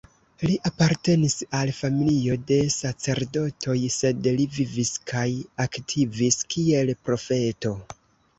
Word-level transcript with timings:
Li 0.43 0.53
apartenis 0.67 1.33
al 1.57 1.71
familio 1.79 2.37
de 2.51 2.57
sacerdotoj; 2.75 3.75
sed 3.97 4.31
li 4.39 4.49
vivis 4.57 4.93
kaj 5.13 5.27
aktivis 5.67 6.41
kiel 6.57 6.93
profeto. 7.11 7.77